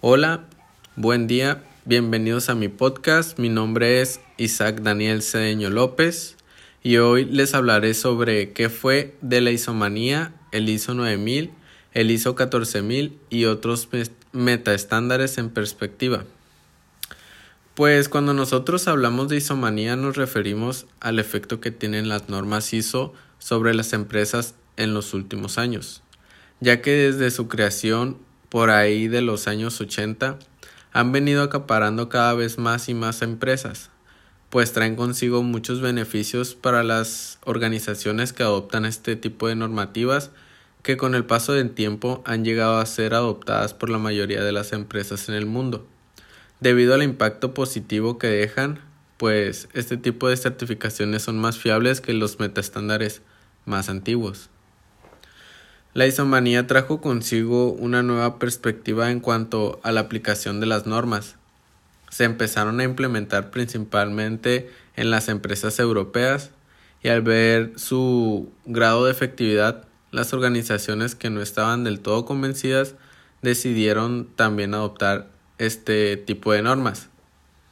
Hola, 0.00 0.44
buen 0.96 1.26
día, 1.26 1.64
bienvenidos 1.86 2.50
a 2.50 2.54
mi 2.54 2.68
podcast. 2.68 3.38
Mi 3.38 3.48
nombre 3.48 4.02
es 4.02 4.20
Isaac 4.36 4.82
Daniel 4.82 5.22
Cedeño 5.22 5.70
López 5.70 6.36
y 6.82 6.98
hoy 6.98 7.24
les 7.24 7.54
hablaré 7.54 7.94
sobre 7.94 8.52
qué 8.52 8.68
fue 8.68 9.16
de 9.22 9.40
la 9.40 9.50
isomanía, 9.50 10.34
el 10.52 10.68
ISO 10.68 10.92
9000, 10.92 11.52
el 11.94 12.10
ISO 12.10 12.34
14000 12.34 13.18
y 13.30 13.46
otros 13.46 13.88
metaestándares 14.32 15.38
en 15.38 15.48
perspectiva. 15.48 16.24
Pues 17.74 18.10
cuando 18.10 18.34
nosotros 18.34 18.86
hablamos 18.88 19.28
de 19.28 19.38
isomanía 19.38 19.96
nos 19.96 20.16
referimos 20.16 20.86
al 21.00 21.18
efecto 21.18 21.60
que 21.60 21.70
tienen 21.70 22.08
las 22.08 22.28
normas 22.28 22.74
ISO 22.74 23.14
sobre 23.38 23.74
las 23.74 23.94
empresas 23.94 24.54
en 24.76 24.92
los 24.92 25.14
últimos 25.14 25.56
años, 25.56 26.02
ya 26.60 26.82
que 26.82 26.90
desde 26.90 27.30
su 27.30 27.48
creación 27.48 28.18
por 28.54 28.70
ahí 28.70 29.08
de 29.08 29.20
los 29.20 29.48
años 29.48 29.80
80 29.80 30.38
han 30.92 31.10
venido 31.10 31.42
acaparando 31.42 32.08
cada 32.08 32.34
vez 32.34 32.56
más 32.56 32.88
y 32.88 32.94
más 32.94 33.20
empresas, 33.20 33.90
pues 34.48 34.72
traen 34.72 34.94
consigo 34.94 35.42
muchos 35.42 35.80
beneficios 35.80 36.54
para 36.54 36.84
las 36.84 37.40
organizaciones 37.44 38.32
que 38.32 38.44
adoptan 38.44 38.84
este 38.84 39.16
tipo 39.16 39.48
de 39.48 39.56
normativas 39.56 40.30
que 40.84 40.96
con 40.96 41.16
el 41.16 41.24
paso 41.24 41.52
del 41.52 41.72
tiempo 41.72 42.22
han 42.24 42.44
llegado 42.44 42.78
a 42.78 42.86
ser 42.86 43.14
adoptadas 43.14 43.74
por 43.74 43.90
la 43.90 43.98
mayoría 43.98 44.44
de 44.44 44.52
las 44.52 44.72
empresas 44.72 45.28
en 45.28 45.34
el 45.34 45.46
mundo. 45.46 45.84
Debido 46.60 46.94
al 46.94 47.02
impacto 47.02 47.54
positivo 47.54 48.18
que 48.18 48.28
dejan, 48.28 48.78
pues 49.16 49.68
este 49.72 49.96
tipo 49.96 50.28
de 50.28 50.36
certificaciones 50.36 51.22
son 51.22 51.40
más 51.40 51.58
fiables 51.58 52.00
que 52.00 52.12
los 52.12 52.38
metaestándares 52.38 53.20
más 53.64 53.88
antiguos. 53.88 54.48
La 55.94 56.08
isomanía 56.08 56.66
trajo 56.66 57.00
consigo 57.00 57.70
una 57.70 58.02
nueva 58.02 58.40
perspectiva 58.40 59.12
en 59.12 59.20
cuanto 59.20 59.78
a 59.84 59.92
la 59.92 60.00
aplicación 60.00 60.58
de 60.58 60.66
las 60.66 60.86
normas. 60.86 61.36
Se 62.10 62.24
empezaron 62.24 62.80
a 62.80 62.84
implementar 62.84 63.52
principalmente 63.52 64.72
en 64.96 65.12
las 65.12 65.28
empresas 65.28 65.78
europeas 65.78 66.50
y 67.00 67.10
al 67.10 67.22
ver 67.22 67.74
su 67.76 68.50
grado 68.66 69.04
de 69.04 69.12
efectividad, 69.12 69.84
las 70.10 70.32
organizaciones 70.32 71.14
que 71.14 71.30
no 71.30 71.40
estaban 71.40 71.84
del 71.84 72.00
todo 72.00 72.24
convencidas 72.24 72.96
decidieron 73.42 74.26
también 74.34 74.74
adoptar 74.74 75.28
este 75.58 76.16
tipo 76.16 76.52
de 76.52 76.62
normas, 76.62 77.08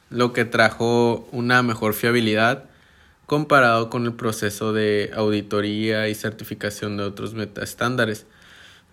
lo 0.09 0.31
que 0.31 0.45
trajo 0.45 1.27
una 1.33 1.61
mejor 1.61 1.93
fiabilidad 1.93 2.69
comparado 3.25 3.89
con 3.89 4.05
el 4.05 4.13
proceso 4.13 4.73
de 4.73 5.11
auditoría 5.15 6.07
y 6.09 6.15
certificación 6.15 6.97
de 6.97 7.03
otros 7.03 7.33
metaestándares, 7.33 8.25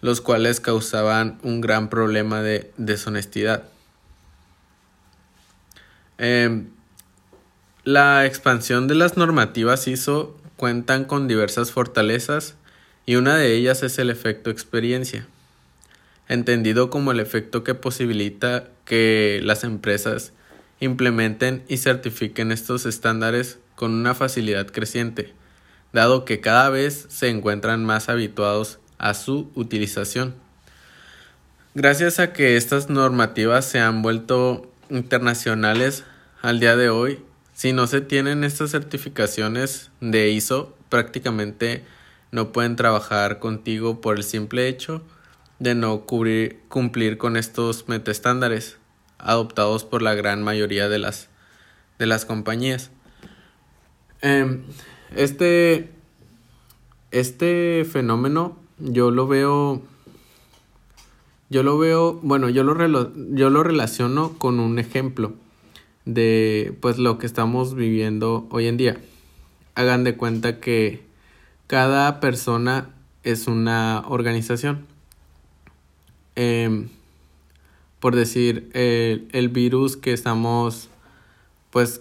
los 0.01 0.21
cuales 0.21 0.61
causaban 0.61 1.39
un 1.43 1.61
gran 1.61 1.91
problema 1.91 2.43
de 2.43 2.71
deshonestidad. 2.77 3.65
Em, 6.19 6.69
la 7.85 8.27
expansión 8.27 8.89
de 8.89 8.95
las 8.95 9.17
normativas 9.17 9.89
ISO 9.89 10.37
cuentan 10.57 11.05
con 11.05 11.29
diversas 11.29 11.71
fortalezas 11.71 12.55
y 13.07 13.17
una 13.17 13.37
de 13.37 13.55
ellas 13.55 13.83
es 13.83 13.99
el 13.99 14.11
efecto 14.11 14.51
experiencia 14.51 15.27
entendido 16.31 16.91
como 16.91 17.11
el 17.11 17.19
efecto 17.19 17.65
que 17.65 17.75
posibilita 17.75 18.69
que 18.85 19.41
las 19.43 19.65
empresas 19.65 20.33
implementen 20.81 21.63
y 21.69 21.77
certifiquen 21.77 22.53
estos 22.53 22.87
estándares 22.87 23.59
con 23.77 23.93
una 23.93 24.15
facilidad 24.15 24.67
creciente, 24.67 25.35
dado 25.93 26.25
que 26.25 26.41
cada 26.41 26.71
vez 26.71 27.07
se 27.09 27.29
encuentran 27.29 27.85
más 27.85 28.09
habituados 28.09 28.79
a 28.99 29.15
su 29.15 29.51
utilización. 29.55 30.35
Gracias 31.75 32.19
a 32.19 32.33
que 32.33 32.57
estas 32.57 32.91
normativas 32.91 33.65
se 33.65 33.79
han 33.79 34.03
vuelto 34.03 34.71
internacionales 34.89 36.05
al 36.43 36.59
día 36.59 36.77
de 36.77 36.91
hoy, 36.91 37.23
si 37.53 37.75
no 37.75 37.87
se 37.87 38.01
tienen 38.01 38.43
estas 38.43 38.71
certificaciones 38.71 39.91
de 40.01 40.31
ISO, 40.31 40.75
prácticamente 40.89 41.85
no 42.33 42.53
pueden 42.53 42.75
trabajar 42.75 43.39
contigo 43.39 44.01
por 44.01 44.17
el 44.17 44.25
simple 44.25 44.67
hecho 44.67 45.03
de 45.59 45.75
no 45.75 46.07
cubrir, 46.07 46.61
cumplir 46.69 47.19
con 47.19 47.37
estos 47.37 47.87
metaestándares 47.87 48.80
adoptados 49.23 49.85
por 49.85 50.03
la 50.03 50.15
gran 50.15 50.43
mayoría 50.43 50.89
de 50.89 50.99
las, 50.99 51.29
de 51.99 52.07
las 52.07 52.25
compañías. 52.25 52.91
Em, 54.23 54.63
este, 55.17 55.91
este 57.11 57.87
fenómeno 57.91 58.57
yo 58.79 59.11
lo 59.11 59.27
veo, 59.27 59.83
yo 61.49 61.63
lo 61.63 61.79
veo, 61.79 62.15
bueno, 62.23 62.49
yo 62.49 62.65
lo, 62.65 63.13
yo 63.35 63.51
lo 63.51 63.63
relaciono 63.63 64.39
con 64.39 64.61
un 64.61 64.79
ejemplo 64.79 65.35
de 66.05 66.77
pues 66.81 66.99
lo 66.99 67.19
que 67.19 67.27
estamos 67.27 67.75
viviendo 67.75 68.47
hoy 68.51 68.67
en 68.67 68.77
día. 68.77 69.01
Hagan 69.75 70.05
de 70.05 70.17
cuenta 70.17 70.61
que 70.61 71.03
cada 71.67 72.21
persona 72.21 72.91
es 73.23 73.47
una 73.47 74.03
organización 74.09 74.87
Em, 76.43 76.89
por 78.01 78.17
decir, 78.17 78.71
el, 78.73 79.49
virus 79.51 79.97
que 79.97 80.13
estamos, 80.13 80.89
pues, 81.71 82.01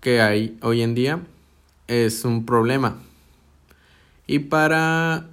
que 0.00 0.20
hay 0.20 0.58
hoy 0.62 0.82
en 0.82 0.94
día 0.94 1.20
es 1.88 2.24
un 2.24 2.46
problema. 2.46 2.96
Y 4.26 4.40
para 4.40 5.28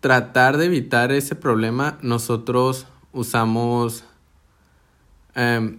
tratar 0.00 0.58
de 0.58 0.66
evitar 0.66 1.10
ese 1.10 1.34
problema, 1.34 1.98
nosotros 2.02 2.86
usamos 3.12 4.04
em, 5.34 5.78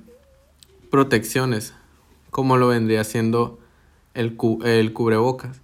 protecciones, 0.89 1.73
como 2.31 2.57
lo 2.57 2.67
vendría 2.67 3.03
siendo 3.03 3.59
el, 4.15 4.37
el 4.63 4.93
cubrebocas. 4.93 5.61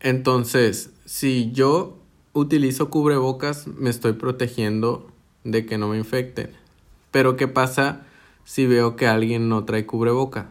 Entonces, 0.00 0.90
si 1.04 1.52
yo 1.52 1.98
utilizo 2.32 2.90
cubrebocas, 2.90 3.66
me 3.66 3.90
estoy 3.90 4.14
protegiendo 4.14 5.10
de 5.44 5.66
que 5.66 5.78
no 5.78 5.88
me 5.88 5.98
infecten. 5.98 6.65
Pero 7.16 7.38
¿qué 7.38 7.48
pasa 7.48 8.02
si 8.44 8.66
veo 8.66 8.94
que 8.94 9.06
alguien 9.06 9.48
no 9.48 9.64
trae 9.64 9.86
cubreboca? 9.86 10.50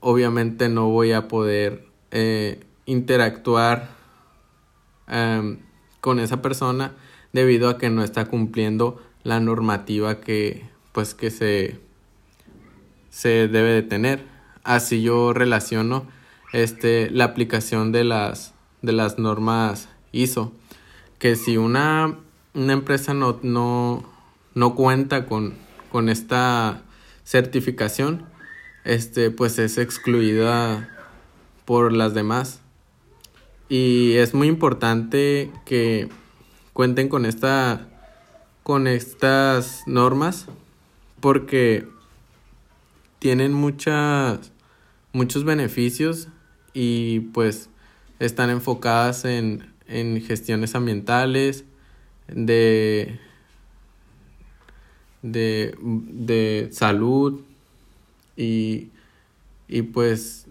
Obviamente 0.00 0.70
no 0.70 0.88
voy 0.88 1.12
a 1.12 1.28
poder 1.28 1.84
eh, 2.10 2.64
interactuar 2.86 3.90
em, 5.08 5.58
con 6.00 6.20
esa 6.20 6.40
persona 6.40 6.94
debido 7.34 7.68
a 7.68 7.76
que 7.76 7.90
no 7.90 8.02
está 8.02 8.24
cumpliendo 8.24 9.02
la 9.24 9.40
normativa 9.40 10.20
que 10.20 10.64
pues 10.92 11.14
que 11.14 11.30
se, 11.30 11.78
se 13.10 13.46
debe 13.46 13.72
de 13.72 13.82
tener. 13.82 14.24
Así 14.64 15.02
yo 15.02 15.34
relaciono 15.34 16.06
este, 16.54 17.10
la 17.10 17.24
aplicación 17.24 17.92
de 17.92 18.04
las, 18.04 18.54
de 18.80 18.92
las 18.92 19.18
normas 19.18 19.90
ISO. 20.12 20.50
Que 21.18 21.36
si 21.36 21.58
una 21.58 22.16
una 22.54 22.72
empresa 22.72 23.14
no, 23.14 23.38
no, 23.42 24.04
no 24.54 24.74
cuenta 24.74 25.26
con, 25.26 25.54
con 25.90 26.08
esta 26.08 26.82
certificación, 27.24 28.26
este, 28.84 29.30
pues 29.30 29.58
es 29.58 29.78
excluida 29.78 30.88
por 31.64 31.92
las 31.92 32.14
demás. 32.14 32.60
Y 33.68 34.14
es 34.14 34.34
muy 34.34 34.48
importante 34.48 35.50
que 35.64 36.08
cuenten 36.72 37.08
con 37.08 37.24
esta 37.26 37.88
con 38.62 38.86
estas 38.86 39.82
normas 39.86 40.46
porque 41.20 41.88
tienen 43.18 43.52
muchas 43.52 44.52
muchos 45.12 45.44
beneficios 45.44 46.28
y 46.72 47.20
pues 47.20 47.70
están 48.18 48.50
enfocadas 48.50 49.24
en, 49.24 49.72
en 49.88 50.22
gestiones 50.22 50.74
ambientales, 50.74 51.64
de, 55.22 55.76
de, 55.80 56.68
salud 56.72 57.40
y, 58.36 58.88
y 59.68 59.82
pues 59.82 60.46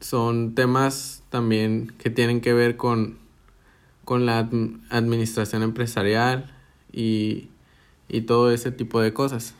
son 0.00 0.54
temas 0.54 1.22
también 1.30 1.92
que 1.98 2.10
tienen 2.10 2.40
que 2.40 2.52
ver 2.52 2.76
con, 2.76 3.18
con 4.04 4.26
la 4.26 4.48
administración 4.90 5.62
empresarial 5.62 6.54
y, 6.92 7.48
y 8.08 8.22
todo 8.22 8.50
ese 8.50 8.70
tipo 8.70 9.00
de 9.00 9.12
cosas. 9.12 9.54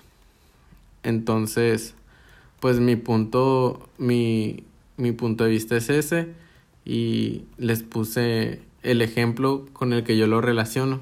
Entonces, 1.02 1.94
pues 2.60 2.80
mi 2.80 2.96
punto, 2.96 3.88
mi, 3.98 4.64
mi 4.96 5.12
punto 5.12 5.44
de 5.44 5.50
vista 5.50 5.76
es 5.76 5.88
ese 5.90 6.28
y 6.84 7.44
les 7.56 7.82
puse 7.82 8.62
el 8.82 9.02
ejemplo 9.02 9.66
con 9.72 9.92
el 9.92 10.04
que 10.04 10.16
yo 10.16 10.26
lo 10.26 10.40
relaciono. 10.40 11.00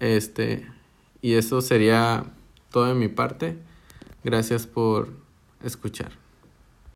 Este, 0.00 0.66
y 1.22 1.34
eso 1.34 1.62
sería 1.62 2.24
todo 2.70 2.86
de 2.86 2.94
mi 2.94 3.08
parte. 3.08 3.56
Gracias 4.24 4.66
por 4.66 5.08
escuchar. 5.62 6.21